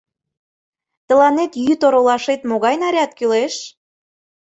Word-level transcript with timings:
Тыланет 1.07 1.51
йӱд 1.65 1.81
оролашет 1.87 2.41
могай 2.49 2.75
наряд 2.81 3.11
кӱлеш? 3.17 3.55